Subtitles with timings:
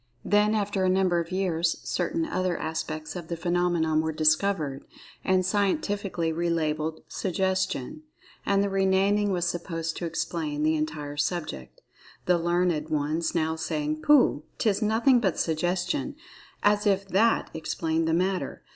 [0.25, 4.83] Then, after a number of years, certain other aspects of the phenomenon were discovered,
[5.23, 8.01] and scientifically relabelled "Suggestion,"
[8.43, 11.81] and the re naming was supposed to "explain" the entire subject,
[12.25, 16.15] the learned ones now saying, "Pooh, 'tis nothing but 'Suggestion,'"
[16.63, 18.63] as if that explained the matter.